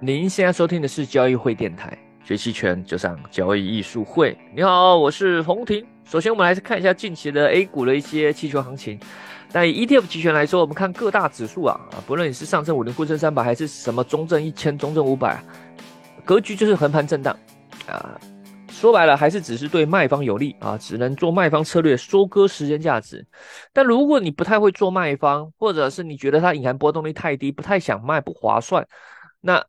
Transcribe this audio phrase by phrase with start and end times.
[0.00, 4.38] 您现在收听的是交易会电台，学期权就上交易艺术会。
[4.54, 5.84] 你好，我是洪婷。
[6.04, 8.96] 首先，我们来看一下近期的 A 股的一些期权行情。
[9.52, 15.42] 那以 ETF 期权来说，我们看各大指数啊啊，不论你是上证五零、沪深三百，还是什么中证一千、中证五百，
[16.24, 17.36] 格局就是横盘震荡
[17.88, 18.20] 啊。
[18.68, 23.26] 说白了，还是只是对卖方有利啊，只能做卖方策略，收割时间价值。
[23.72, 28.86] 但如果你不太会做卖方，或者是你觉得它隐含波动率太低，不太想卖，不划算，
[29.40, 29.64] 那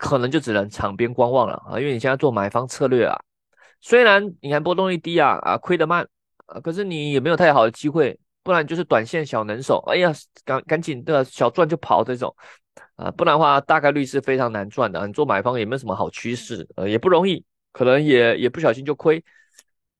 [0.00, 1.78] 可能就只能场边观望了啊。
[1.78, 3.14] 因为你现在做买方策略啊，
[3.82, 6.08] 虽然你看波动率低啊啊，亏得慢
[6.46, 10.10] 啊，可是你也没有太好的机会，不然就是短线小能手，哎呀，
[10.44, 12.34] 赶赶紧的小赚就跑这种
[12.96, 15.06] 啊，不然的话大概率是非常难赚的。
[15.06, 17.44] 你做买方也没有什么好趋势，呃，也不容易。
[17.72, 19.22] 可能也也不小心就亏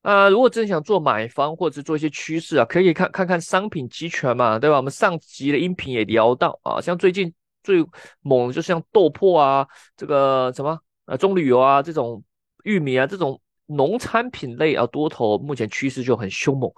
[0.03, 0.29] 啊！
[0.29, 4.77] 如果真想做买方或者做一些趋势啊，可以看看看商品期权嘛，对吧？
[4.77, 7.33] 我们上集的音频也聊到啊，像最近
[7.63, 7.85] 最
[8.21, 12.23] 猛就像豆粕啊，这个什么呃棕榈油啊这种
[12.65, 16.73] 玉米啊这种农产品类啊多头目前趋势就很凶猛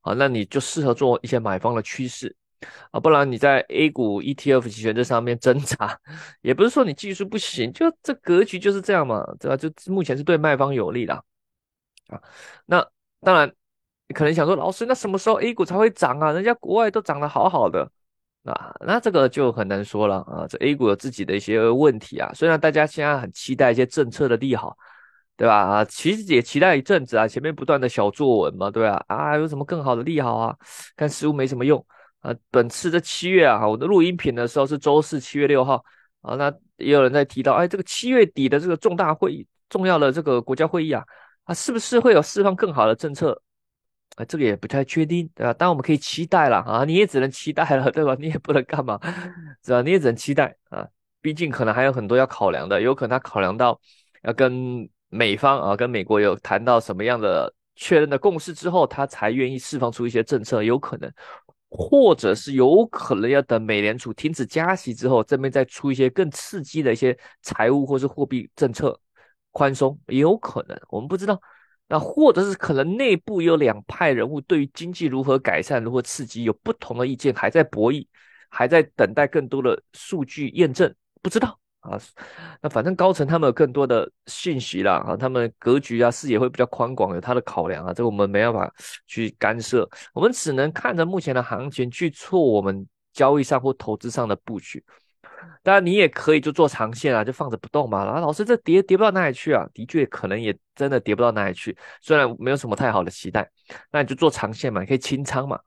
[0.00, 2.34] 啊，那你就适合做一些买方的趋势。
[2.90, 5.96] 啊，不然你在 A 股 ETF 期权这上面挣扎，
[6.42, 9.56] 也不是说你技术不行，就这格局就是这样嘛，对吧？
[9.56, 11.14] 就目前是对卖方有利的
[12.08, 12.20] 啊。
[12.66, 12.84] 那
[13.20, 13.48] 当然，
[14.08, 16.32] 你可能想说，老师，那什么时候 A 股才会涨啊？
[16.32, 17.88] 人家国外都涨得好好的
[18.52, 20.46] 啊，那这个就很难说了啊。
[20.48, 24.76] 这 A 股有自己的一些问题啊，虽然大家现在很期待一些政策的利好，
[25.36, 25.54] 对吧？
[25.56, 29.04] 啊，其实也期待一阵子啊，前面不断的小作文嘛，对吧？
[29.08, 30.56] 啊，有什么更好的利好啊？
[30.96, 31.84] 看似乎没什么用。
[32.20, 35.84] 啊，本次这七月啊，我的录音品的时候是周四七月六号
[36.22, 41.04] 啊，那也有人在提到，哎，这个七月底的这个重大会议、重要的这个国家会议啊，
[41.44, 43.40] 啊，是不是会有释放更好的政策？
[44.18, 45.54] 啊，这个也不太确定，对吧？
[45.56, 48.16] 但我们可以期待了啊，你也只能期待了，对吧？
[48.18, 48.98] 你也不能干嘛，
[49.64, 49.80] 是吧？
[49.82, 50.84] 你也只能期待啊，
[51.20, 53.80] 毕竟可能还有很多要考量的，有可能他考量到
[54.24, 61.08] 要跟美方啊，跟美国有谈到什么样的确认的共识之后，他才愿意释放出一些政策，有可能。
[61.70, 68.98] 或者是有可能要等美联储停止加息之后，这边再出一些更刺激的一些财务或是货币政策
[69.50, 71.38] 宽松，也有可能，我们不知道。
[71.88, 78.06] 那或者是可能内部有两派人物对于经济如何改善、如何刺激有不同的意见，还在博弈，
[78.50, 81.58] 还在等待更多的数据验证，不知道。
[81.80, 81.96] 啊，
[82.60, 88.70] 那反正高层他们有更多的信息啦，啊，他们格局啊视野会比较宽广，有他的考量啊，这个我们没办法
[89.06, 94.84] 去干涉，我们只能看着目前的行情去做我们交易上或投资上的布局。
[95.62, 98.04] 当然，你也可以就做长线啊，就放着不动嘛。
[98.04, 99.66] 然啊，老师这跌跌不到哪里去啊？
[99.74, 103.48] 的确，可能也真的跌不到哪里去，虽然没有什么太好的期待，
[103.90, 105.58] 那你就做长线嘛，你可以清仓嘛。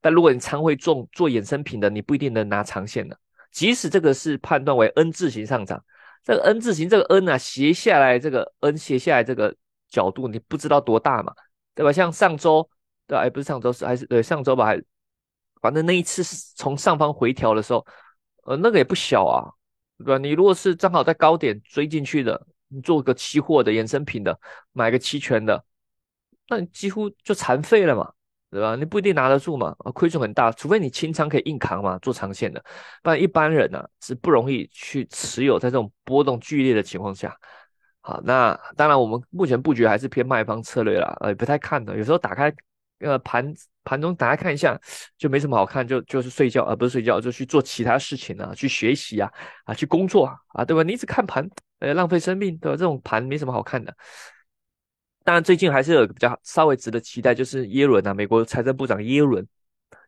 [0.00, 3.18] 但如果你仓会重，做衍生品的，你不一定能拿长线的。
[3.52, 5.82] 即使这个是判断为 N 字形上涨，
[6.24, 9.54] 这个 N 字形这个 N 啊斜下来，这个 N 斜下来这个
[9.88, 11.34] 角度你不知道多大嘛，
[11.74, 11.92] 对吧？
[11.92, 12.66] 像上周
[13.06, 13.22] 对吧？
[13.22, 14.64] 哎，不是上周是还是对上周吧？
[14.66, 14.82] 还
[15.60, 17.84] 反正那一次是从上方回调的时候，
[18.44, 19.50] 呃，那个也不小啊，
[19.98, 20.18] 对吧？
[20.18, 24.38] 你如果是正好在高点追进去的，你做个期货的衍生品的，
[24.72, 25.64] 买个期权的，
[26.48, 28.12] 那你几乎就残废了嘛。
[28.52, 28.74] 对吧？
[28.74, 32.60] 你不一定拿得住嘛，亏损很大，除非你清仓可以硬扛嘛，做长线的，
[33.00, 37.32] 不然一般人呢是不容易去持有在这种波动剧烈的情况下。
[38.00, 41.96] 好，那当然我们目前布局还是偏卖方策略了，呃，不太看的。
[41.96, 42.52] 有时候打开
[43.00, 44.78] 呃盘盘中打开看一下，
[45.18, 49.30] 就没什么好看，就就是睡觉，而不是睡觉，就去做其他事情啊，去学习啊，
[49.64, 50.82] 啊，去工作啊，对吧？
[50.82, 51.48] 你一直看盘，
[51.80, 52.76] 呃，浪费生命，对吧？
[52.76, 53.94] 这种盘没什么好看的。
[55.22, 59.46] 当然，最近还是有比较稍微值得期待，就是耶伦啊，美国财政部长耶伦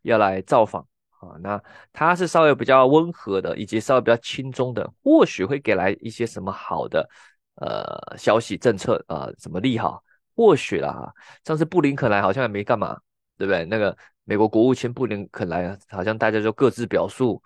[0.02, 0.82] 要来造访
[1.20, 1.36] 啊。
[1.40, 7.08] 那他是稍微比较温和的，以及稍微比较轻松的，或许会给来一些什么好的
[7.56, 10.02] 呃消息政策啊，什么利好，
[10.34, 11.12] 或许啦。
[11.44, 12.98] 上次布林肯来好像也没干嘛，
[13.38, 13.64] 对不对？
[13.66, 17.42] 那个美国国务卿布林肯来，好像大家就各自表述，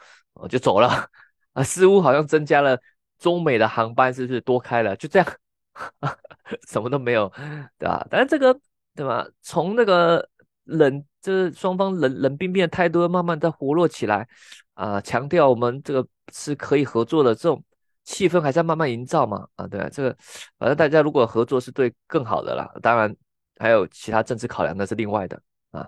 [0.48, 0.88] 就走了
[1.54, 2.78] 啊，似乎好像增加了
[3.18, 4.94] 中美的航班，是不是多开了？
[4.96, 5.28] 就这样。
[6.68, 7.30] 什么都没有，
[7.78, 8.06] 对吧？
[8.08, 8.58] 但是这个，
[8.94, 9.26] 对吧？
[9.42, 10.26] 从那个
[10.64, 14.26] 冷，就是双方冷冷冰冰的态度慢慢在活络起来
[14.72, 17.62] 啊，强调我们这个是可以合作的，这种
[18.06, 20.16] 气氛还在慢慢营造嘛啊，对啊，这个
[20.58, 23.14] 反正大家如果合作是对更好的啦，当然
[23.58, 25.38] 还有其他政治考量那是另外的
[25.72, 25.86] 啊，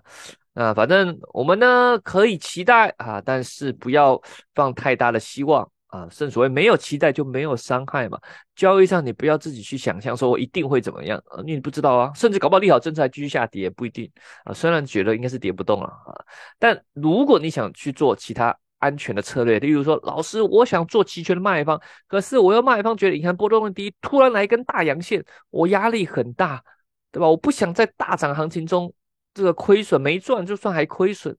[0.52, 4.20] 那反正我们呢可以期待啊，但是不要
[4.54, 5.66] 放太大的希望。
[5.88, 8.20] 啊，正所谓没有期待就没有伤害嘛。
[8.54, 14.06] 交易上你不要自己去想象说我一定会怎么样啊，你不知道啊，甚至搞不好利好政策还继续下跌不一定
[14.44, 14.52] 啊。
[14.52, 16.12] 虽然觉得应该是跌不动了啊，
[16.58, 19.58] 但如果你想去做其他安全的策略。
[19.58, 26.62] 例如说，老师，我想做期权的卖方，可是我要卖方觉得银行波动率低，突然来一根大阳线，我压力很大，
[27.10, 27.28] 对吧？
[27.28, 28.92] 我不想在大涨行情中
[29.34, 31.36] 这个亏损没赚，就算还亏损。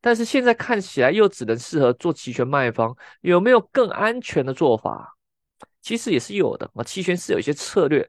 [0.00, 5.14] 但是现在看起来又只能适合做期权卖方，有没有更安全的做法？
[5.82, 8.08] 其实也是有的啊，期权是有一些策略。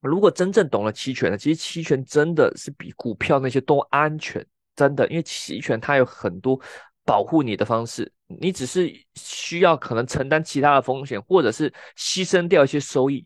[0.00, 4.44] 如果真正懂了期权的，其实期权真的是比股票那些都安全，
[4.74, 6.60] 真的，因为期权它有很多
[7.06, 13.24] 保护你的方式，你只是需要可能承担其他的风险，或者是牺牲掉一些收益，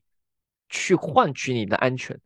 [0.68, 2.16] 去换取你的安全。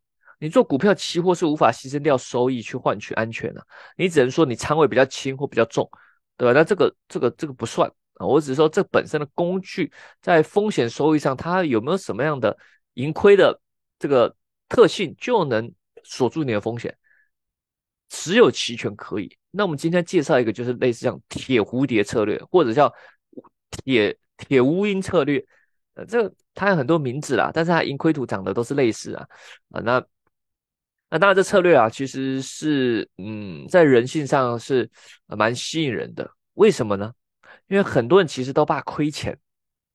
[0.40, 3.66] 你做股票期货是无法牺牲掉收益去换取安全的，
[3.96, 5.88] 你只能说你仓位比较轻或比较重，
[6.36, 6.52] 对吧？
[6.52, 9.90] 那这个这个这个不算啊，我只是说这本身的工具
[10.20, 12.58] 在风险收益上，它有没有什么样的
[12.94, 13.58] 盈亏的
[13.98, 14.36] 这个
[14.68, 15.72] 特性，就能
[16.02, 16.94] 锁住你的风险。
[18.10, 19.38] 持有期权可以。
[19.56, 22.92] 那我们今天介绍一个，就是类似像铁蝴蝶策略，或者叫
[23.70, 25.44] 铁铁乌鹰策略，
[25.94, 29.26] 呃，这个它有很多名字啦，但是它盈亏图长得都是类似啊，
[29.70, 30.04] 啊，那。
[31.10, 34.90] 那当然，这策略啊，其实是嗯，在人性上是
[35.26, 36.28] 蛮吸引人的。
[36.54, 37.12] 为什么呢？
[37.68, 39.38] 因为很多人其实都怕亏钱，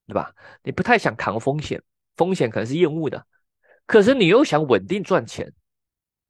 [0.07, 0.33] 对吧？
[0.63, 1.81] 你不太想扛风险，
[2.15, 3.25] 风险可能是厌恶的，
[3.85, 5.51] 可是你又想稳定赚钱。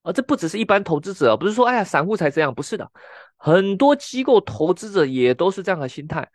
[0.04, 2.92] 而这不只是一般投资者，不是说哎呀散户才这样，不是的，
[3.38, 6.30] 很多机构投资者也都是这样的心态。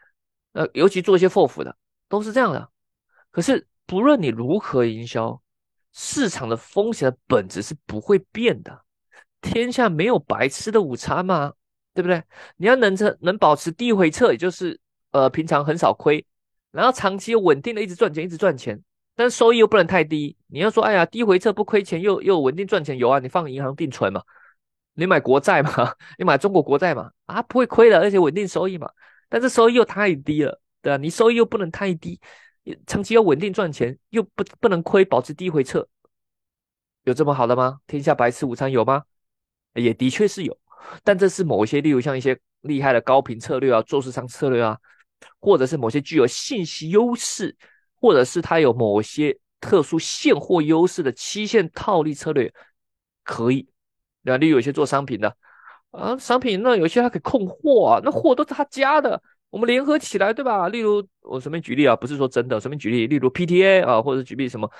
[0.53, 1.77] 呃，尤其做一些 FOF 的，
[2.09, 2.69] 都是这样的。
[3.31, 5.41] 可是不论你如何营销。
[5.97, 8.83] 市场的风险的本质是不会变的，
[9.41, 11.53] 天下没有白吃的午餐嘛，
[11.95, 12.21] 对不对？
[12.57, 14.81] 你要能成能保持低回撤，也就是
[15.13, 16.27] 呃平常很少亏，
[16.73, 18.83] 然后长期稳定的一直赚钱，一直赚钱，
[19.15, 20.37] 但收益又不能太低。
[20.49, 24.23] 你要说哎呀低回撤不亏钱又又稳定赚钱，有啊，你放银行定存嘛，
[24.95, 25.71] 你买国债嘛，
[26.19, 28.91] 你买中国国债嘛，啊不会亏的，而且稳定收益嘛，
[29.29, 30.97] 但是收益又太低了，对吧？
[30.97, 32.21] 你收益又不能太低。
[32.87, 35.87] 长期要稳定赚钱，又不不能亏，保持低回撤，
[37.03, 37.81] 有这么好的吗？
[37.87, 39.03] 天下白吃午餐有吗？
[39.75, 40.57] 也的确是有，
[41.03, 44.79] 但这是某一些，例如像一些厉害的高频策略啊、做市商策略啊，
[45.41, 47.55] 或者是某些具有信息优势，
[48.05, 52.53] 或者是它有某些特殊现货优势的期限套利策略，
[53.23, 53.67] 可以。
[54.21, 55.35] 那例如有些做商品的
[55.91, 59.23] 啊，商品那有些它可以控货啊，那货都是他家的。
[59.49, 60.69] 我们联合起来，对吧？
[60.69, 64.71] 例如我随便举例啊，不是说真的，随便举例，例如 PTA 啊，或者举例什么，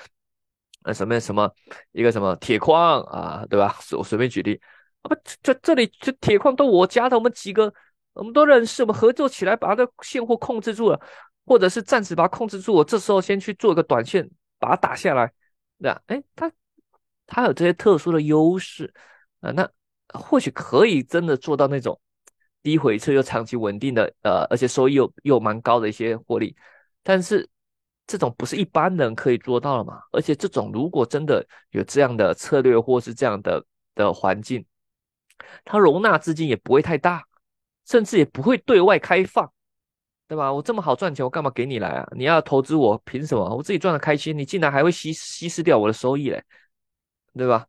[0.83, 1.51] 呃，什么什么
[1.93, 3.75] 一个什么铁矿啊，对吧？
[3.97, 4.61] 我随便举例
[5.01, 7.73] 啊，不，这这里这铁矿都我家的，我们几个
[8.13, 11.01] 我们都认识，我们合作起来把它的现货控制住了，
[11.45, 15.31] 或者是暂时把它控制住，我这时候先去做一个短线，把它打下来，
[15.79, 16.01] 对吧？
[16.07, 16.51] 哎，它
[17.27, 18.93] 它有这些特殊的优势
[19.41, 19.69] 啊，那
[20.13, 21.99] 或许可以真的做到那种。
[22.63, 26.55] 低回撤又长期稳定的，呃，而且收益又又蛮高的一些获利，
[27.03, 27.47] 但是
[28.07, 30.01] 这种不是一般人可以做到的嘛？
[30.11, 33.63] 而且这种如果真的有这样的策略或是这样的
[33.93, 34.65] 的环境，
[35.63, 37.23] 它容纳资金也不会太大，
[37.85, 39.53] 甚至也不会对外开放，
[40.27, 40.51] 对吧？
[40.51, 42.07] 我这么好赚钱，我干嘛给你来啊？
[42.15, 43.55] 你要投资我，凭什么？
[43.55, 46.43] 我自己赚的开心，你竟然还会稀稀释掉我的收益嘞，
[47.33, 47.65] 对吧？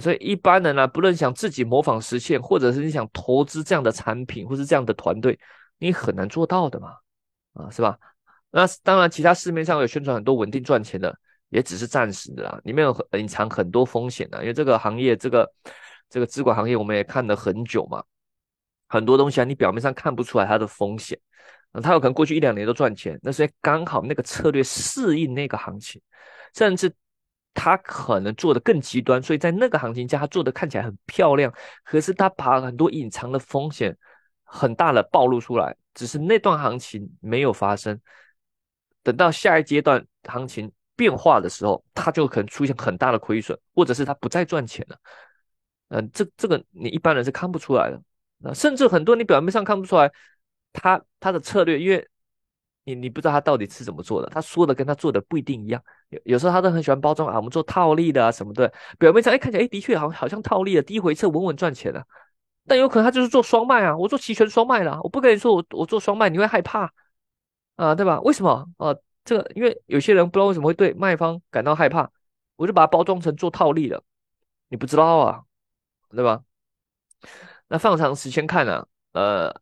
[0.00, 5.38] 所以一般人呢，不论想自己模仿实现，或者是你想投资这样的产品，或是这样的团队，
[5.78, 6.96] 你很难做到的嘛，
[7.54, 7.98] 啊，是吧？
[8.50, 11.16] 那当然，其他市面上有宣传很多稳定赚钱的，
[11.50, 14.40] 也只是暂时的啦，里面有隐藏很多风险的。
[14.40, 15.50] 因为这个行业，这个
[16.10, 18.02] 这个资管行业，我们也看了很久嘛，
[18.88, 21.18] 很多东西啊，你表面上看不出来它的风险，
[21.76, 26.00] 啊，它有可能过去一两年都赚钱，那是刚好那个策略适应那个行情，
[26.54, 26.92] 甚至。
[27.58, 31.50] 他可能做的更极端，所以在那个行情下，他做的看起来很漂亮，
[31.84, 33.96] 可是他把很多隐藏的风险
[34.44, 37.98] 很大的暴露出来，只是那段行情没有发生。
[39.02, 44.98] 等到下一阶段行情变化的时候，他就可能出现很大的亏损，或者是他不再赚钱了。
[45.88, 47.98] 嗯，这这个你一般人是看不出来的，
[48.36, 50.12] 那甚至很多你表面上看不出来，
[50.80, 52.08] 他他的策略，因为。
[52.88, 55.82] 你你不知道他到底是怎么做的，他说的跟他做的不一定一样。
[56.10, 62.06] 有有时候他都很喜欢包装啊，我们做套利的啊什么的，表面上哎看起来哎的确好好像套利的，低回撤稳稳赚钱的，
[62.64, 66.88] 但有可能他就是做双卖啊，我做期权双卖了，我不跟你说我我做双卖你会害怕
[67.74, 68.20] 啊，对吧？
[68.20, 68.94] 为什么啊？
[69.24, 72.08] 这个因为有些人不知道为什么会对卖方感到害怕，
[72.54, 74.00] 我就把它包装成做套利的，
[74.68, 75.42] 你不知道啊，
[76.10, 76.44] 对吧？
[77.66, 79.52] 那放长时间看呢，呃，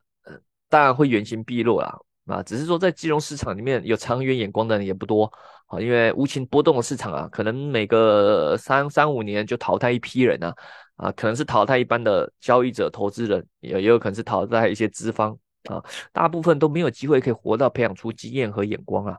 [0.68, 1.98] 当然会原形毕露啦。
[2.26, 5.30] 啊，只是说在金融市场里面有长远眼光的人也不多
[5.66, 10.54] 啊，因为无情波动的市场啊，可能每个三三五年就淘汰一批人啊，
[10.96, 19.18] 啊，可能是淘汰一般的交易者、投资人，也也有可能是淘汰一些资方啊，大部分都没有机会可以活到培养出经验和眼光啊，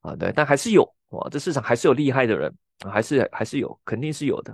[0.00, 2.52] 啊，对，但还是有哇，这市场还是有厉害的人，
[2.90, 4.52] 还是还是有，肯定是有的。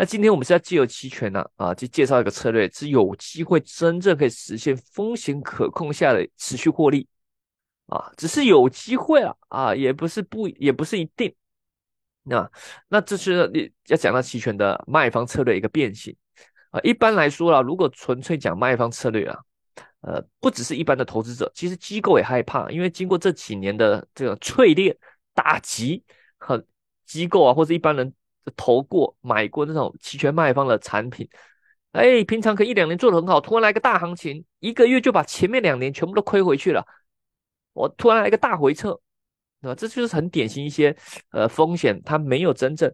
[0.00, 7.06] 那今天我们是要借由期权呢，啊，去介绍一个策略，是有机会真正可以实现风险可控下的持续获利，
[7.84, 11.30] 啊，只是有机会啊，啊，也不是不，也不是一定。
[12.22, 12.50] 那
[12.88, 16.16] 那这是你要讲到期权的卖方策略一个变形
[16.70, 16.80] 啊。
[16.82, 19.38] 一般来说啦，如果纯粹讲卖方策略啊。
[20.00, 24.96] 呃，不只是一般的投资者，其实机构也害怕，因为经过这几年的这个淬炼、
[25.34, 26.02] 打击，
[26.38, 26.64] 和
[27.04, 28.10] 机构啊或者一般人
[28.56, 31.28] 投过、买过那种期权卖方的产品，
[31.92, 36.84] 哎，平常可一两年做的很好，突然来个大行情，一个月就把前面两年全部都亏回去了。
[37.72, 38.92] 我突然来个大回撤，
[39.62, 40.96] 啊，这就是很典型一些
[41.30, 42.92] 呃风险，他没有真正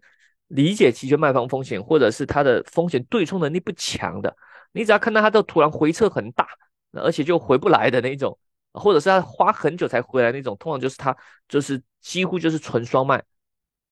[0.48, 4.36] 理解期权卖方风险，或者是他的风险对冲能力不强的，
[4.72, 6.46] 你只要看到他的突然回撤很大。
[6.92, 8.38] 而且就回不来的那种，
[8.72, 11.14] 或者是他花很久才回来那种，通常就是他
[11.46, 13.22] 就是几乎就是纯双卖，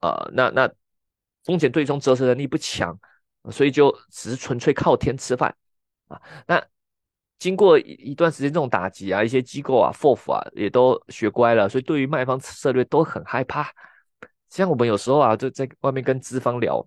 [0.01, 0.67] 啊，那那
[1.45, 2.99] 风险对冲折射能力不强，
[3.51, 5.55] 所以就只是纯粹靠天吃饭
[6.09, 6.21] 啊。
[6.47, 6.65] 那
[7.39, 13.71] 经过一一段时间这种打击啊，一些机构啊、FOF 啊也都学乖了，所以对于卖方策略都很害怕。
[14.49, 16.87] 像我们有时候啊，就在外面跟资方聊。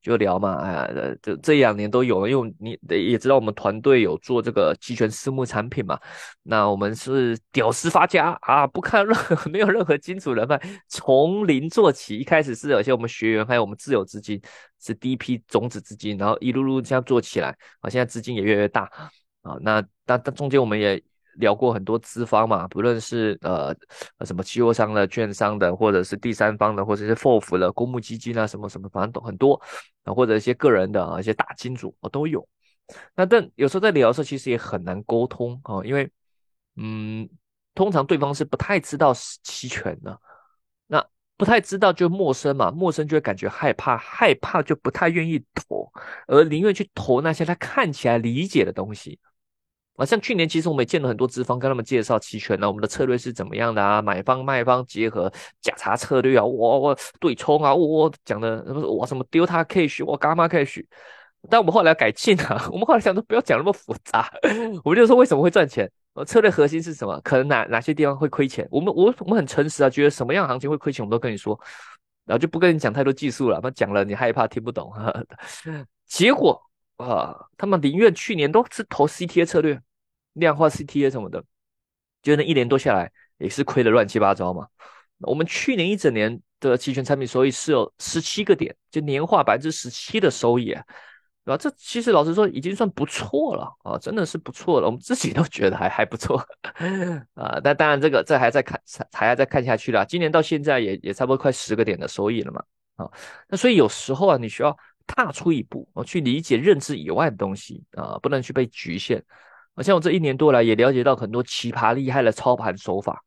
[0.00, 0.88] 就聊嘛，哎呀，
[1.22, 5.98] 这这两年都有了，因为你也知道我们团队有做这个期权私募产品嘛，
[6.42, 14.40] 那我们是屌丝发家啊，不看任何 没有任何金主人脉，从零做起，一开始是有些我们学员还有我们自有资金
[14.80, 18.90] 是第一批种子资金，然后一路路这样做起来啊，现在资金也越来越大
[19.42, 21.02] 啊，那但但中间我们也。
[21.38, 23.74] 聊过很多资方嘛，不论是呃
[24.24, 29.60] 什么期货商的、券商的，或者是第三方的，或者是 FOF 的公募基金啊，什么什么，反正都很多
[30.04, 32.46] 啊，或者一些个人的啊，一些大金主我都有。
[33.14, 36.10] 那但有时候在聊的时候，其实也很难沟通啊，因为
[36.76, 37.28] 嗯，
[37.74, 40.20] 通常对方是不太知道期权的，
[40.86, 41.04] 那
[41.36, 45.92] 不太知道就陌生嘛，陌生就会感觉害怕，害怕就不太愿意投，
[46.26, 49.20] 而宁愿去投那些他看起来理解的东西。
[49.98, 54.00] 啊，像去年其实我们也见了很多资方，跟他们介绍期权呢，我们的策略是怎么样的啊？
[54.00, 55.28] 买方卖方结合
[55.60, 60.84] 假查策略啊，我我对冲啊，我我讲的什么我什么丢他 cash，我干嘛 cash，
[61.50, 64.30] 但我们后来改进了， 我们后来想说不要讲那么复杂，
[64.84, 65.90] 我们就说为什么会赚钱？
[66.14, 67.20] 呃，策略核心是什么？
[67.24, 68.66] 可能哪哪些地方会亏钱？
[68.70, 71.58] 我们我我们很诚实啊，觉得什么样行情会亏钱，我们都跟你说，
[72.24, 74.92] 然后就不跟你讲太多技术了，那讲了你害怕听不懂，
[76.06, 76.62] 结果
[76.98, 79.80] 啊，他们宁愿去年都是投 CTA 策略。
[80.38, 81.44] 量化 CTA 什么的，
[82.22, 84.66] 就那一年多下来也是亏的乱七八糟嘛。
[85.20, 90.82] 我们去年一整年的期权产品收益是有十七个点，就年化百分之十七的收益啊，
[91.44, 91.56] 对吧？
[91.56, 94.86] 这其实老实说已经算不错了啊，真的是不错了。
[94.86, 96.38] 我们自己都觉得还还不错
[97.34, 97.58] 啊。
[97.64, 98.80] 但当然这个这还在看，
[99.12, 100.04] 还要再看下去了。
[100.06, 102.62] 今年到现在也也差不多快十个点的收益了嘛。
[102.96, 103.10] 啊，
[103.48, 104.76] 那所以有时候啊，你需要
[105.06, 109.24] 踏出一步，啊，去理解认知以外的东西啊，不能去被局限。
[109.78, 113.22] 而像我这一年多来也了解到很多奇葩厉害的操盘手法，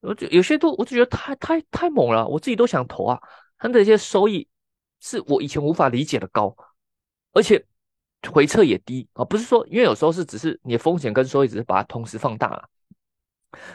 [0.00, 3.18] 我就有些都我就觉得太太太猛了，我自己都想投啊。
[3.58, 4.46] 他的一些收益
[5.00, 6.54] 是我以前无法理解的高，
[7.32, 7.64] 而且
[8.30, 9.24] 回撤也低啊。
[9.24, 12.68] 不是说因为有时候是只是你的风险跟收益只是把它同时放大了。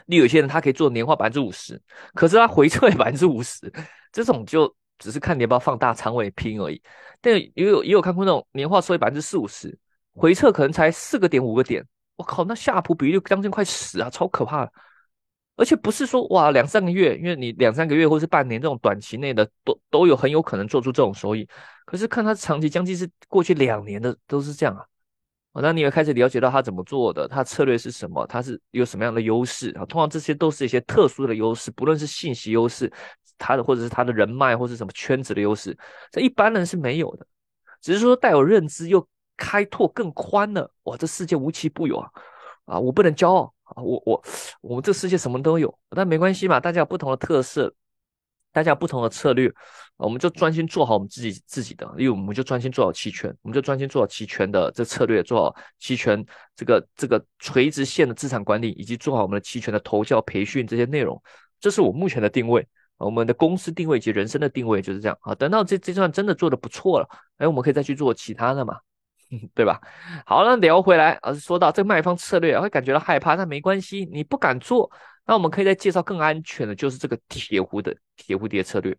[0.05, 1.81] 你有些人他可以做年化百分之五十，
[2.13, 3.73] 可是他回撤也百分之五十，
[4.11, 6.79] 这种就只是看你要不要放大仓位拼而已。
[7.21, 9.75] 但也有也有看过那种年化收益百分之四五十，
[10.13, 11.83] 回撤可能才四个点五个点。
[12.23, 14.71] 我靠，那下普比率将近快死啊，超可怕的！
[15.57, 21.47] 而且不是说哇两三个月，因为你两三个月或是半年这种短期内的都都有很有可能做出这种收益。
[21.85, 24.73] 可是看它长期将近是过去两年的都是这样
[25.51, 29.85] 啊，那你也开始了解到他怎么做的，他策略是什么，他是有什么样的优势啊？
[29.85, 32.91] 通常这些都是一些特殊的优势，不论是信息优势，
[33.37, 35.77] 他的或者是他的人脉或是什么圈子的优势，
[36.09, 37.27] 这一般人是没有的，
[37.81, 39.05] 只是说带有认知又。
[39.43, 40.95] 开拓更宽了，哇！
[40.95, 42.09] 这世界无奇不有啊！
[42.63, 43.83] 啊，我不能骄傲啊！
[43.83, 44.23] 我我
[44.61, 47.73] 我们这世界什么都有，但没关系嘛，大家有不同的特色，
[48.53, 49.51] 大家有不同的策略，
[49.97, 61.21] 我们就专心做好我们自己自己的，因为我们就专心做好期权，我们就专心做好期权的这策略，做好期权这个这个垂直线的资产管理，以及做好我们的期权的投教培训这些内容，
[61.59, 62.65] 这是我目前的定位，
[62.97, 65.35] 我们的公司定位以及人生的定位就是这样啊。
[65.35, 67.09] 等到这这段真的做的不错了，
[67.39, 68.79] 哎，我们可以再去做其他的嘛。
[69.53, 69.79] 对吧？
[70.25, 74.89] 好，那聊回来，而是说到这个卖方策略会感觉到害怕，那没关系，你不敢做，
[75.25, 78.95] 那我们可以再介绍更安全的，就是这个铁蝴的铁蝴蝶策略。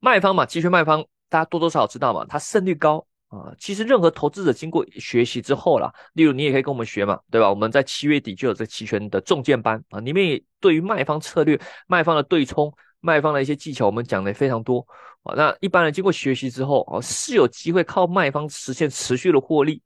[0.00, 3.52] 卖方嘛，期权卖方，大家多多少少知道嘛，它胜率高啊。
[3.58, 7.50] 其实任何投资者经过学习之后啦，例如你也可以跟我们学嘛，对吧？
[7.50, 14.86] 我们在七月底就有这期权的重建班啊，里面也对于卖方策略、卖方的对冲、卖方的一些技巧，我们讲的非常多
[15.22, 15.34] 啊。
[15.34, 19.82] 那一般人经过学习之后啊，是有机会靠卖方实现持续的获利，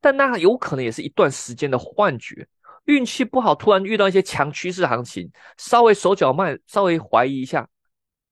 [0.00, 2.46] 但那有可能也是一段时间的幻觉。
[2.84, 7.68] 运气不好，突然遇到一些强趋势行情，稍微手脚慢，稍微怀疑一下，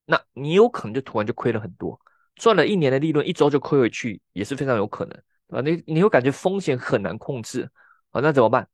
[0.07, 2.01] 那你有可能就突然就亏了很多，
[2.37, 5.61] 赚了一年的利润，一周就亏回去，也是非常有可能啊。
[5.61, 7.69] 你你会感觉风险很难控制
[8.13, 8.67] 啊，那怎么办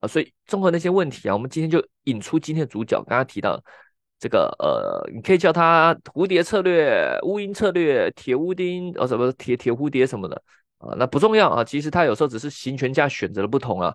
[0.00, 0.08] 啊？
[0.08, 3.62] 所以综合那些问题啊，我们今天就引出今天的主角，刚刚提到
[4.18, 10.42] 这个呃，你可以叫它蝴蝶策略、乌鹰策略、铁乌丁，呃，什么铁铁蝴蝶什么的
[10.78, 11.62] 啊，那不重要啊。
[11.62, 13.94] 其实它有时候只是行权价选择的不同啊。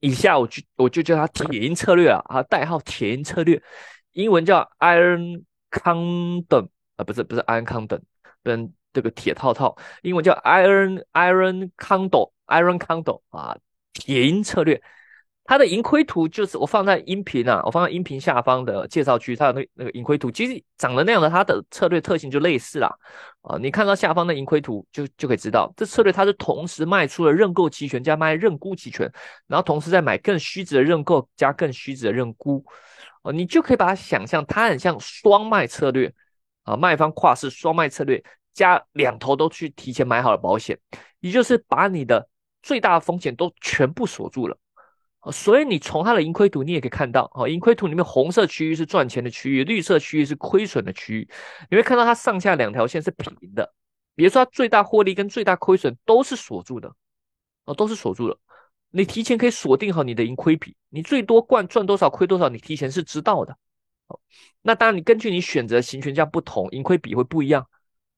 [0.00, 3.62] 以下我就我就叫它铁鹰策略啊，啊，代号铁鹰策略，
[4.12, 8.00] 英文叫 Iron Condom 啊，不是不是 Iron Condom，
[8.42, 13.54] 跟这个铁套套，英文叫 Iron Iron Condom，Iron Condom 啊，
[13.92, 14.82] 铁鹰策略。
[15.44, 22.88] 它的盈亏图就是我放在音频啊，我放在音频下方的介绍区，它的那那个盈亏图其实长得那样的，它的策略特性就类似啦。
[23.42, 29.10] 啊，你看到下方的盈亏图就就可以知道，这策略它是同时卖出了认购期权加卖认沽期权，
[29.48, 32.64] 然后同时再买更虚值的认购加更虚值的认沽，
[33.22, 36.12] 哦，你就可以把它想象它很像双卖策略
[36.62, 38.22] 啊，卖方跨市双卖策略
[38.54, 40.78] 加两头都去提前买好了保险，
[41.18, 42.28] 也就是把你的
[42.62, 44.56] 最大的风险都全部锁住了。
[45.30, 51.28] 所以你从它的盈亏图，你也可以看到，哦，盈亏图里面红色区域是赚钱的区域，绿色区域是亏损的区域。
[51.70, 53.74] 你会看到它上下两条线是平的，
[54.14, 56.90] 比如说它最大获利跟最大亏损都是锁住的，
[57.66, 58.38] 哦，都是锁住了。
[58.90, 63.56] 你提前可以锁定好你的盈亏比，你最多赚赚多少亏多少，你提前是知道的。
[64.06, 64.18] 哦，
[64.62, 67.66] 那当然你根据你选择行权价不同，盈亏比会不一样。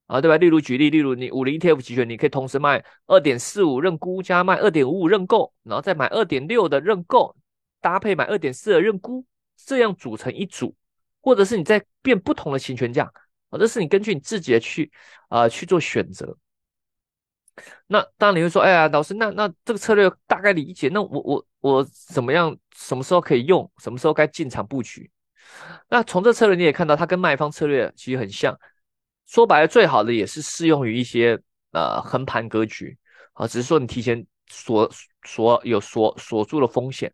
[0.05, 0.37] 啊，对吧？
[0.37, 7.35] 例如举例，例如你五零 ETF 期权，你可以同时卖二点四五认沽加卖二点五五认购，然后再买二点六的认购，
[7.79, 10.75] 搭配买二点四的认沽，这样组成一组，
[11.21, 13.09] 或者是你在变不同的行权价，
[13.49, 14.91] 啊，这是你根据你自己的去
[15.29, 16.37] 啊去做选择。
[17.87, 25.09] 那当然你会说，哎呀，老师，那那这个策略大概理解，那我我我怎么样，什么时候可以用，什么时候该进场布局？
[25.87, 28.59] 那从这策略你也看到，它跟卖方策略其实很像。
[29.33, 31.39] 说白了，最好的也是适用于一些
[31.71, 32.95] 呃横盘格局
[33.33, 34.87] 啊，只是说你提前锁
[35.23, 37.11] 锁有锁锁住了风险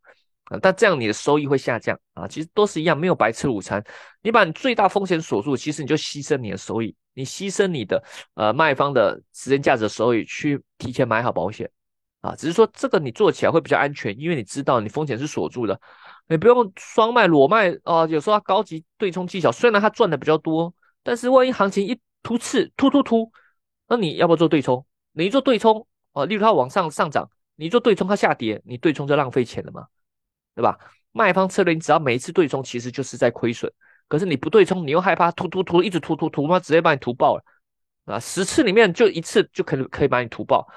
[0.52, 2.28] 啊，但这样你的收益会下降啊。
[2.28, 3.82] 其实都是一样，没有白吃午餐。
[4.22, 8.04] 你把你最大风险锁住，其实你就牺牲你的收益，你牺牲你的
[8.34, 11.72] 呃卖方的时间价值的收益去提前买好保险
[12.20, 12.36] 啊。
[12.36, 15.80] 只是说这个你做起来会比较安全，因为你知道你风险是锁住的，
[16.28, 18.06] 你不用双卖裸卖啊。
[18.08, 20.74] 有时候高级对冲技巧虽然它赚的比较多。
[21.02, 23.32] 但是万一行情一突刺突突突，
[23.88, 24.86] 那你要不要做对冲？
[25.14, 29.88] 你一做对冲啊，例如它往上上涨，你做对冲它下跌，你对冲就浪费钱了嘛，
[30.56, 30.78] 对吧？
[31.12, 33.72] 卖方策略你只要每一次对冲其实就是在亏损，
[34.08, 37.44] 可是你不对冲，你又害怕突突突一直突突突，它直接把你突爆了
[38.06, 38.20] 啊！
[38.20, 40.68] 十次里面就一次就可以可以把你突爆，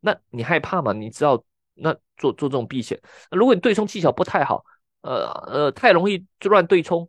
[0.00, 0.92] 那你害怕嘛？
[0.92, 1.42] 你知道
[1.74, 3.00] 那做做这种避险，
[3.30, 4.64] 如果你对冲技巧不太好，
[5.00, 7.08] 呃呃太容易就乱对冲，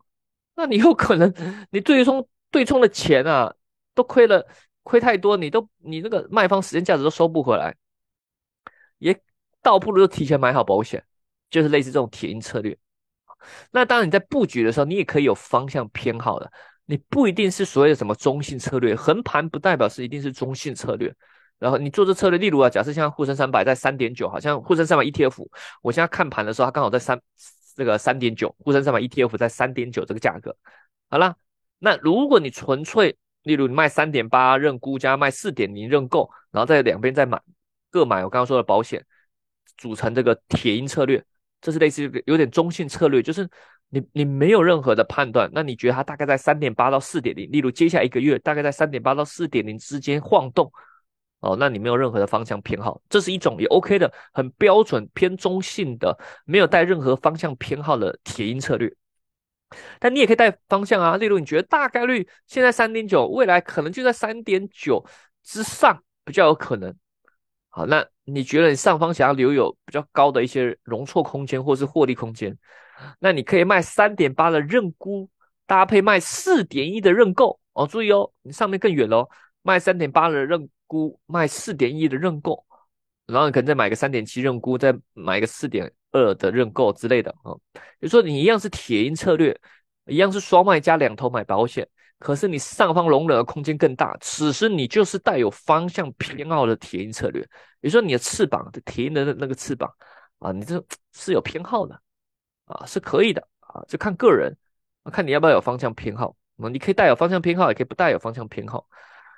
[0.55, 1.33] 那你有可能
[1.71, 2.27] 你对冲。
[2.53, 3.55] 对冲的钱啊，
[4.01, 4.45] 都亏了，
[4.81, 7.75] 亏太多，你都你那个卖方时间价值都收不回来，
[8.97, 9.21] 也
[9.61, 11.03] 倒不如提前买好保险，
[11.51, 12.75] 就是类似这种铁鹰策略。
[13.71, 16.51] 那当然你在布局的时候，你也可以有方向偏好的，
[16.85, 21.13] 你不一定是所谓的什么中性策略，横盘不代表是一定是中性策略。
[21.59, 25.47] 然后你做这策略，例如啊，假设像沪深三百在三点九，好像沪深三百 ETF，
[25.83, 27.21] 我现在看盘的时候，它刚好在三
[27.75, 30.55] 这个三点九，沪深三百 ETF 在三点九这个价格，
[31.07, 31.35] 好了。
[31.83, 37.41] 那如果你纯粹，例如你卖三点八认沽加卖四点零认购，然后在两边再买
[37.89, 39.05] 各买我刚刚说的保险，
[39.77, 41.23] 组成这个铁鹰策略，
[41.59, 43.49] 这是类似于有点中性策略，就是
[43.89, 50.71] 你你没有任何的判断，那你觉得它大概在三点八到四点零，例如接下来一个月大概在三点八到四点零之间晃动，
[51.39, 58.93] 哦，那你没有任何的方向偏好，这是一种也 OK 的，很标准偏中性的，没有带任何方向偏好的铁鹰策略。
[59.99, 65.05] 但你也可以带方向啊，例如你觉得大概率现在三点九，未来可能就在三点九
[65.43, 66.95] 之上比较有可能。
[67.69, 72.57] 好，那你觉得你上方想要留有比较高的一些容错空间或是获利空间，
[73.19, 75.29] 那你可以卖三点八的认沽，
[75.65, 77.87] 搭配卖四点一的认购哦。
[77.87, 79.29] 注意哦，你上面更远喽，
[79.61, 82.65] 卖三点八的认沽，卖四点一的认购，
[83.25, 85.93] 然后你可能再买个三点七认沽，再买一个四点。
[86.11, 89.57] 二的认购之类的啊，比如说你一样是铁鹰策略，
[90.05, 91.87] 一样是双卖加两头买保险，
[92.19, 97.41] 可是你上方容忍的空间更大，此时你就是带有方向偏好的铁鹰策略。
[97.79, 99.91] 比如说你的翅膀的铁鹰的那那个翅膀
[100.39, 101.99] 啊，你这是有偏好的
[102.65, 104.55] 啊，是可以的啊，就看个人，
[105.11, 106.35] 看你要不要有方向偏好。
[106.57, 108.85] 那你可以带有方向偏好，也可以不带有方向偏好。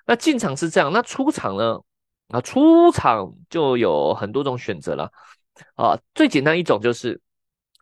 [0.06, 1.80] 那进场是这样，那出场呢？
[2.30, 5.10] 啊，出场就有很多种选择了
[5.76, 5.98] 啊。
[6.14, 7.20] 最简单一种就是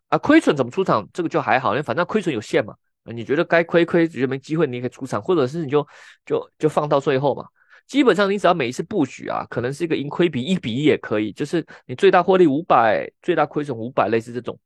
[0.08, 1.08] 啊，亏损怎么出场？
[1.12, 2.74] 这个就还好，因为反正亏损有限嘛。
[3.04, 5.86] 你觉得该亏亏，觉得没机会，你也可以出场，或者是你就
[6.24, 7.44] 就就放到最后嘛。
[7.86, 14.56] 基本上你只要每一次布局啊，可能是一个盈亏比一比一也可以，就是你最大获利五百，最大亏损五百，类似这种。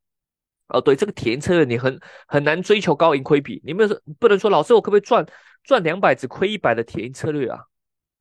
[0.68, 5.24] 哦，对，这个田策略你很很难追求高盈亏比，你没有说不能说老师我可不可以赚
[5.64, 7.58] 赚两百只亏一百的田策略啊？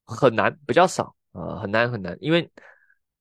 [0.06, 2.50] 很难，比较少啊，很难很难，因为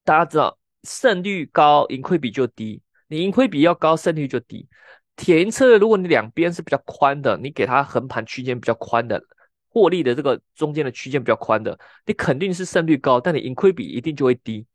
[0.05, 4.68] 大家知道胜率高盈亏比就低，你盈亏比要高胜率就低。
[5.16, 9.23] 田策略如果你两边是比较宽的，你给它横盘区间比较宽的，
[9.68, 14.66] 获利的这个中间的区间比较宽的，你肯定是胜率高，但你盈亏比一定就会低。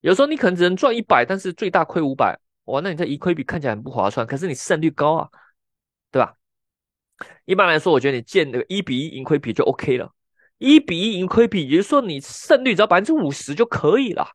[0.00, 2.38] 有时候你可能只能赚一百，但是最大亏五百。
[2.66, 5.28] 哇，那你这盈亏比看起来很不划算，可是你胜率高啊，
[6.10, 6.34] 对吧？
[7.46, 10.12] 一般来说，我觉得你建那个一比一盈亏比就 OK 了，
[10.58, 14.26] 一比一盈亏比，也就是说你胜率只要百分之五十就可以了。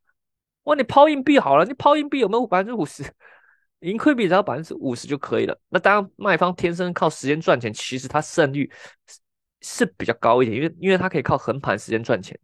[0.63, 3.03] 哇，你抛硬币好了，你抛硬币有没有百分之五十？
[3.81, 5.59] 盈亏比只要百分之五十就可以了。
[5.69, 8.71] 那当然，卖方天生靠时间赚钱，其实它胜率
[9.07, 9.19] 是
[9.61, 12.39] 是比较高一点，因为因为它可以靠横盘时间赚钱。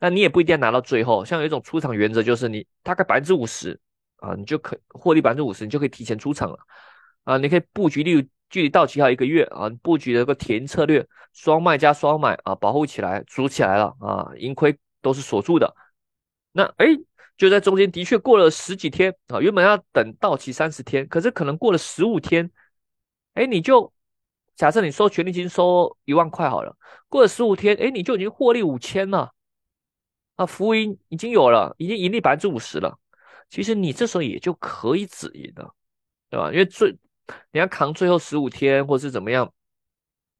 [0.00, 3.78] 那你也不一定要拿到最后，像有一种出场原则，就是你大概百分之五十。
[4.20, 6.58] 啊，你就可获利百分之五十，你就可以提前出场了。
[7.24, 15.74] 啊，你可以布局，例如距离到期还有一个月啊，你布局的个填策略，双卖加双买啊，保护起来，组起来了啊，盈亏都是锁住的。
[16.52, 16.88] 那哎，
[17.40, 22.50] 就在中间的确过了十几天啊，原本要等到期三十天，可是可能过了十五天，
[23.32, 23.90] 哎，你就
[24.54, 26.76] 假设你收权利金收一万块好了，
[27.08, 29.32] 过了十五天，哎，你就已经获利五千了
[30.36, 32.98] 啊，浮盈已经有了，已经盈利百分之五十了。
[33.48, 35.74] 其实你这时候也就可以止盈了，
[36.28, 36.50] 对吧？
[36.52, 36.94] 因为最
[37.52, 39.50] 你要扛最后十五天，或是怎么样，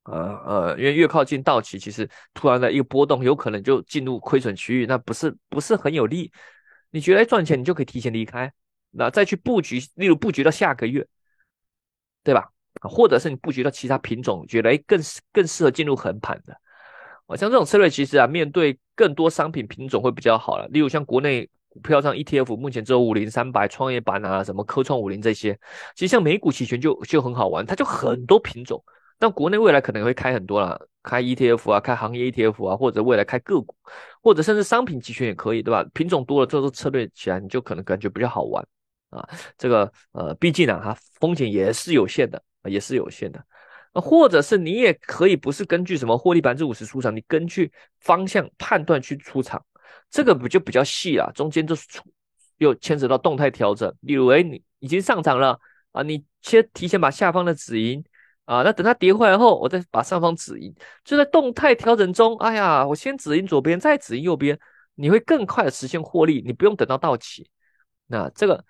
[0.03, 6.31] 呃呃，因为越靠近到期，其实突然的一个波动，有可能就进入亏损区域，那不是不是很有利。
[6.91, 8.53] 你觉得赚钱，你就可以提前离开，
[8.91, 11.07] 那再去布局，例如布局到下个月，
[12.23, 12.51] 对吧？
[12.83, 15.01] 或者是你布局到其他品种，觉得哎更
[15.33, 16.57] 更适合进入横盘的。
[17.27, 20.67] 我像这种策略，其实啊，面对更多商品品种会比较好了。
[20.69, 21.49] 例如像国内。
[21.73, 25.57] 股票上 ETF 目前只有五零三百创业板啊，什么科创五零这些，
[25.95, 28.83] 其实像美股期权就就很好玩，它就很多品种。
[29.21, 33.73] 但国内未来可能会开很多了，开 ETF 啊，开行业 ETF 啊，或者未来开个股，
[34.23, 35.83] 或者甚至商品期权也可以，对吧？
[35.95, 38.67] 品种多了，这个策略起来你就可能感觉比较好玩
[39.11, 39.29] 啊。
[39.57, 43.43] 这个呃，毕竟啊，它风险也是有限的，也是有限的。
[43.95, 49.61] 或者是你也可以不是根据什么获利百分之五十出场，你根据方向判断去出场。
[50.09, 52.05] 这个不就比较细了，中间就是出
[52.59, 55.59] 又牵扯到动态调整，例如哎，你已经上涨了
[55.93, 58.05] 啊，你先提前把下方的止盈
[58.51, 64.59] 啊，那等它跌回来后，我再把上方止盈，就在动态调整中，哎呀，我先止盈左边，再止盈右边，
[64.95, 67.49] 你会更快的实现获利，你不用等到到期。
[68.07, 68.65] 那这个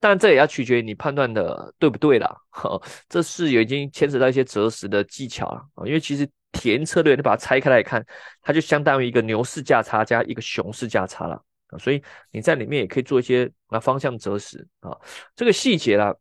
[0.00, 2.34] 当然这也要取决于你判断的对不对了，
[3.08, 6.26] 这是有已经牵扯到一些择时的技巧了啊，因为其实。
[6.52, 8.02] 填策略，你把它拆开来看，
[8.40, 11.34] 它就相当于一个牛市价差加一个熊市价差了
[11.66, 14.96] 啊，所以你在里面也可以做一些啊方向择时啊，
[15.34, 16.14] 这个细节啦，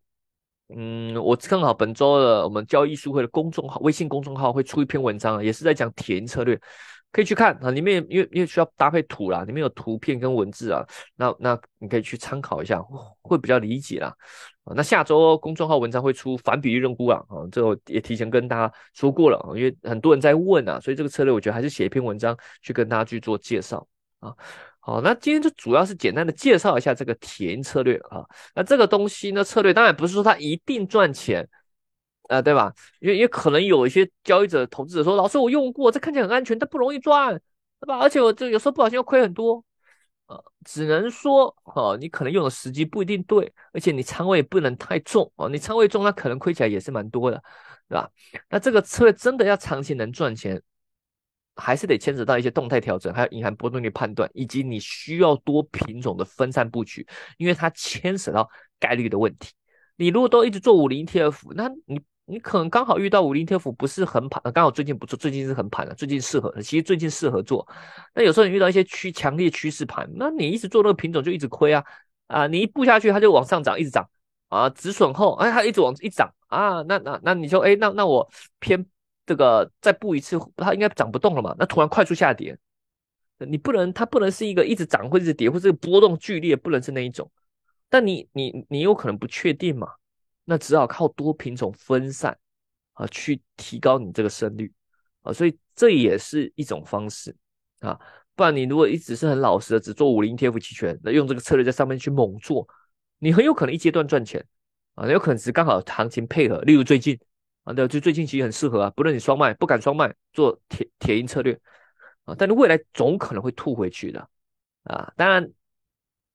[0.69, 6.59] 嗯，我正好本周的我们交易书会的公众号微信公众号会出一篇文章，也是在讲田策略，
[7.11, 10.83] 可以去看啊，里面因为因为需要搭配图啦，里面有图片跟文字啊，
[11.17, 12.81] 那那你可以去参考一下，
[13.21, 14.11] 会比较理解啦。
[14.63, 23.87] 啊，那下周公众号文章会出反比例认沽啊，啊，这个也提前跟大家说过了啊，因为很多人在问啊，所以这个策略我觉得还是写一篇文章去跟大家去做介绍
[24.19, 24.33] 啊。
[24.85, 28.23] 好，那今天就主要是简单的介绍一下这个体验策略啊。
[28.53, 31.49] 那这个东西呢，策略当然不是说它一定赚钱
[32.29, 32.71] 啊，对吧？
[32.99, 37.33] 也也可能有一些交易者、投资者说，老师我用过，这看起来很安全，但不容易赚，
[37.79, 37.97] 对吧？
[37.97, 39.65] 而且我这有时候不小心要亏很多。
[40.27, 47.43] 呃，只能说，哦，你可能用的时机不一定对，而且你仓位不能太重哦，你仓位重，那可能亏起来也是蛮多的，
[47.89, 48.07] 对吧？
[48.49, 50.61] 那这个策略真的要长期能赚钱，
[51.55, 57.05] 还是得牵扯到一些动态调整，还有隐含波动率判断，以及你需要多品种的分散布局，
[57.37, 59.51] 因为它牵扯到概率的问题。
[59.97, 61.99] 你如果都一直做五零 ETF，那你。
[62.27, 67.63] 你可能刚好遇到五零 ETF 不是横盘，刚好最近不做，最近是横盘了，最近适合，其实最近适合做。
[68.15, 71.83] 那有时候你遇到一些趋强烈趋势盘，那你一直做那个品种就一直亏啊
[72.25, 72.47] 啊！
[72.47, 74.09] 你一步下去，它就往上涨，一直涨
[74.49, 78.27] 啊，止损后，哎，它一直往一涨啊，那那那你就哎，那那我
[78.59, 78.83] 偏
[79.25, 81.55] 这个再布一次，它应该涨不动了嘛？
[81.57, 82.57] 那突然快速下跌，
[83.39, 87.29] 你不能，它不能是一个一直涨或一直跌，或者波动剧烈，不能是那一种。
[87.89, 89.87] 但你你你有可能不确定嘛？
[90.43, 92.37] 那只好靠多品种分散
[92.93, 94.71] 啊，去提高你这个胜率
[95.23, 97.35] 啊，所以这也是一种方式
[97.79, 97.99] 啊。
[98.35, 102.67] 不然你如果一直是很老实的，只做五零 TF 期权，那用这个策略在上面去猛做，
[103.17, 104.45] 你很有可能一阶段赚钱
[104.93, 106.59] 啊，有可能只是刚好行情配合。
[106.61, 107.17] 例如最近
[107.65, 111.59] 啊，对，就最近其实很适合啊，不论你双卖不敢双卖，做铁铁银策略
[112.23, 114.29] 啊，但是未来总可能会吐回去的
[114.83, 115.11] 啊。
[115.17, 115.51] 当然，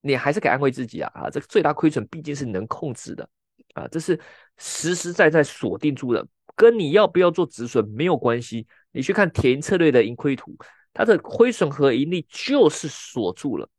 [0.02, 3.26] 你还是可以安慰自己啊啊，这个最大亏损毕竟是能控制的
[3.72, 4.20] 啊，这是
[4.58, 8.66] 实实在在锁定住的，跟你要不要做止损没有关系。
[8.92, 10.54] 你去看铁银策略的盈亏图。
[10.92, 13.70] 它的亏损和盈利就是锁住了。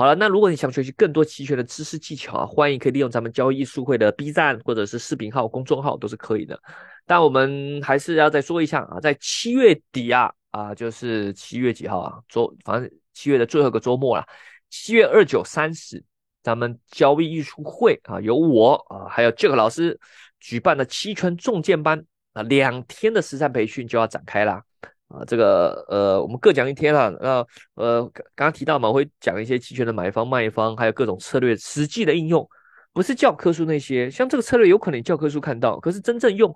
[0.00, 6.58] 好了，那如果你想学习更多期权的知识技巧啊，欢迎可以利用咱们交易艺术会的 B 站或者是视频号、公众号都是可以的。
[7.04, 12.18] 但我们还是要再说一下啊，在七月底啊啊，就是七月几号啊？
[12.30, 14.24] 周反正七月的最后一个周末了，
[14.70, 16.02] 七月二九三十，
[16.42, 20.00] 咱们交易艺术会啊，由我啊还有 Jack 老师
[20.38, 24.64] 举办的期权重剑班啊，两天的实战培训就要展开啦。
[25.10, 27.10] 啊，这个呃，我们各讲一天了。
[27.20, 27.44] 那
[27.74, 32.48] 呃，刚刚提到嘛，会讲一些期权的买方、卖方，还有各种策略实际的应用，
[32.92, 34.08] 不是教科书那些。
[34.08, 36.54] 像这个策略，有可能教科书看到，可是真正用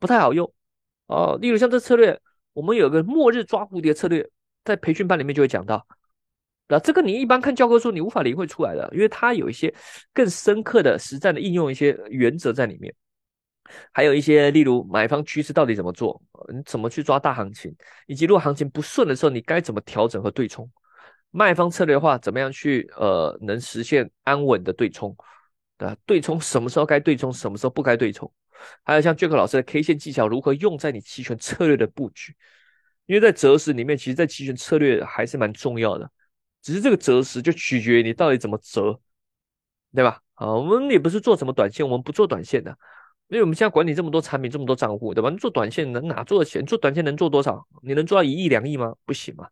[0.00, 0.52] 不太好用
[1.06, 1.38] 哦。
[1.40, 2.20] 例如像这策略，
[2.52, 4.28] 我们有个末日抓蝴蝶策略，
[4.64, 5.86] 在培训班里面就会讲到。
[6.66, 9.72] 那这个你一般看教科书，你无法领会出来的，因为它有一些
[10.12, 12.92] 更深刻的实战的应用，一些原则在里面。
[13.92, 16.20] 还有一些，例如买方趋势到底怎么做，
[16.52, 17.74] 你怎么去抓大行情，
[18.06, 20.70] 以及如果行情不顺的时候，你该怎么调整和对冲？
[21.30, 25.16] 卖方策略的话，怎么样去呃能实现安稳的对冲？
[25.78, 25.96] 对吧？
[26.04, 28.30] 对冲什么时候该对冲，什么时候不该对冲？
[28.84, 32.36] 还有像 Jack 老师的 K 线技巧如何用在你期权策略的布局？
[33.06, 36.10] 因为在择时里面，其实在期权策略还是蛮重要的，
[36.60, 39.00] 只是这个择时就取决于你到底怎么择，
[39.94, 40.20] 对吧？
[40.34, 42.76] 啊，我们也不是做什么短线，我们不做短线的。
[43.30, 45.30] 因为我们现在管理这么多产品，这么多账户，对吧？
[45.30, 46.66] 你做短线能哪做的钱？
[46.66, 47.64] 做短线能做多少？
[47.80, 48.92] 你能做到一亿两亿吗？
[49.06, 49.46] 不行嘛。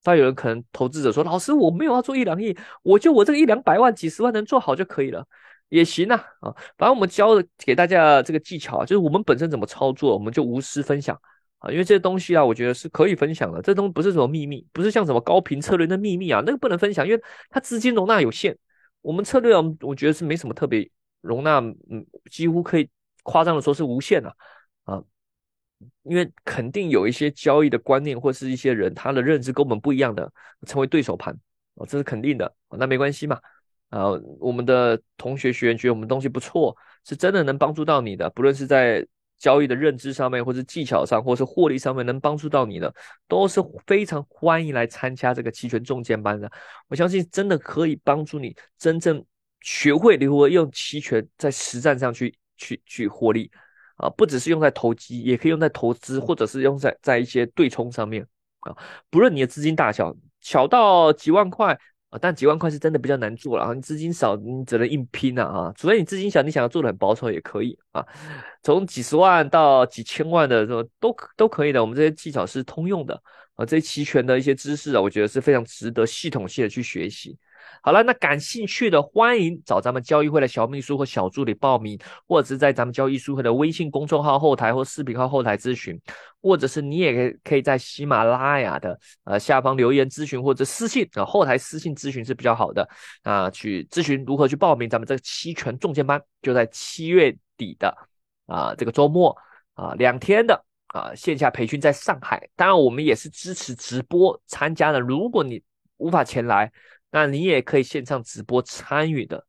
[0.00, 5.22] 再有人可能投资者说：“老师，我没有要做一两亿，我就我这个一两百万、几十万能做好就可以了，
[5.68, 11.14] 也行啊。”啊，反正我们教的给大家这个技巧啊，就是我们本身怎么操作，我们就无私分享
[11.58, 11.70] 啊。
[11.70, 13.60] 因为这些东西啊，我觉得是可以分享的。
[13.60, 18.56] 这东西不是什么秘密，不是像什么高频策略的秘密啊，那个不能分享，因为它资金容纳有限。
[19.02, 22.88] 我们策略啊，我觉得是没什么特别容纳，嗯，几乎可以。
[23.22, 24.34] 夸张的说，是无限的
[24.84, 25.02] 啊，
[26.02, 30.30] 因为肯定有一些交易的观念，或是一些人他的认知跟我们不一样的，
[30.66, 31.32] 成为对手盘
[31.76, 32.54] 啊，这是肯定的。
[32.70, 33.40] 那没关系嘛，
[33.88, 39.06] 啊，我们的同学学员觉得我们东西不错，是真的能帮助到你的，不论是在
[39.38, 42.94] 交易的认知上面，或是技巧上，或是获利上面能帮助到你的，
[43.26, 46.50] 都是非常欢迎来参加这个期权重剑班的。
[46.88, 49.24] 我相信真的可以帮助你真正
[49.62, 52.36] 学会如何用期权在实战上去。
[52.60, 53.50] 去去获利
[53.96, 58.24] 啊，不只是用在投机，也可以用在投资，或者是用在在一些对冲上面
[58.60, 58.76] 啊。
[59.10, 61.76] 不论你的资金大小，小到几万块
[62.10, 63.72] 啊，但几万块是真的比较难做了啊。
[63.72, 65.72] 你资金少，你只能硬拼了啊。
[65.76, 68.04] 除非你资金小，你想要做的很保守也可以啊。
[68.62, 71.80] 从几十万到几千万的这种都都可以的。
[71.80, 73.14] 我们这些技巧是通用的
[73.54, 77.38] 啊，这些齐全的一些知识啊，我觉得是非常值得系统性的去学习。
[77.82, 85.98] 好了，那感兴趣的欢迎找咱们交易会的小秘书或小助理报名，或者是在咱们交易书会的微信公众号后台或视频号后台咨询，
[86.42, 92.86] 或者是你也可以可以在喜马拉雅的呃下方留言咨询或者私信啊后台私信咨询是比较好的
[93.22, 97.96] 啊，去咨询如何去报名咱们这个期权重剑班，就在七月底的
[98.46, 99.34] 啊这个周末
[99.72, 105.62] 啊两天的啊线下培训在上海，当然我们也是支持直播参加的，如果你
[105.96, 106.70] 无法前来。
[107.10, 109.44] 那你也可以线上直播参与的。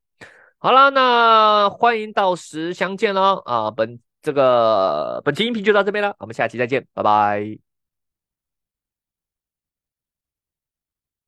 [0.57, 3.37] 好了，那欢迎到时相见喽！
[3.45, 7.70] 啊，本这个本期音频就到这边了，我们下期再见，拜拜。